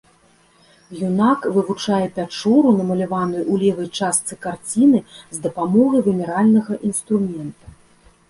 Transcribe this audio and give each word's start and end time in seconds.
Юнак 1.07 1.41
вывучае 1.57 2.07
пячору, 2.15 2.69
намаляваную 2.79 3.43
ў 3.51 3.55
левай 3.63 3.87
частцы 3.97 4.33
карціны, 4.45 4.99
з 5.39 5.43
дапамогай 5.45 6.01
вымяральнага 6.07 6.73
інструмента. 6.89 7.65